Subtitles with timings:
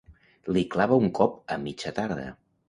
[0.55, 2.27] Li clava un cop a mitja tarda.